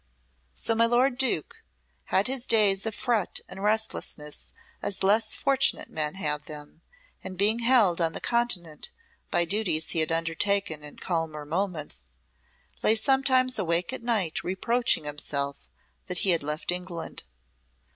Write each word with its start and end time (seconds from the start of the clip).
So 0.55 0.73
my 0.73 0.87
lord 0.87 1.19
Duke 1.19 1.57
had 2.05 2.25
his 2.25 2.47
days 2.47 2.87
of 2.87 2.95
fret 2.95 3.39
and 3.47 3.61
restlessness 3.61 4.49
as 4.81 5.03
less 5.03 5.35
fortunate 5.35 5.91
men 5.91 6.15
have 6.15 6.45
them, 6.47 6.81
and 7.23 7.37
being 7.37 7.59
held 7.59 8.01
on 8.01 8.13
the 8.13 8.19
Continent 8.19 8.89
by 9.29 9.45
duties 9.45 9.91
he 9.91 9.99
had 9.99 10.11
undertaken 10.11 10.83
in 10.83 10.97
calmer 10.97 11.45
moments, 11.45 12.01
lay 12.81 12.95
sometimes 12.95 13.59
awake 13.59 13.93
at 13.93 14.01
night 14.01 14.43
reproaching 14.43 15.03
himself 15.03 15.67
that 16.07 16.19
he 16.25 16.31
had 16.31 16.41
left 16.41 16.71
England. 16.71 17.21